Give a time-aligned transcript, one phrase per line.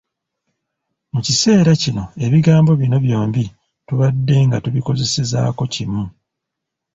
[1.13, 3.43] Mu kiseera kino ebigambo bino byombi
[3.87, 6.03] tubadde nga tubikozesezaako kimu.